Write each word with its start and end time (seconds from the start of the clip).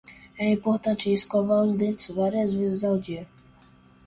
É 0.35 0.49
importante 0.51 1.11
escovar 1.13 1.63
os 1.63 1.75
dentes 1.77 2.09
várias 2.09 2.51
vezes 2.53 2.83
ao 2.83 2.97
dia. 2.97 3.27